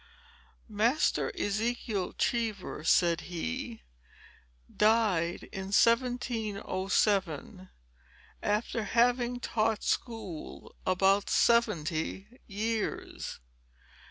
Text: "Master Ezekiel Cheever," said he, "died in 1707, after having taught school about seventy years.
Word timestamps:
"Master 0.67 1.31
Ezekiel 1.39 2.13
Cheever," 2.13 2.83
said 2.83 3.21
he, 3.21 3.83
"died 4.75 5.43
in 5.51 5.65
1707, 5.65 7.69
after 8.41 8.83
having 8.83 9.39
taught 9.39 9.83
school 9.83 10.75
about 10.87 11.29
seventy 11.29 12.39
years. 12.47 13.39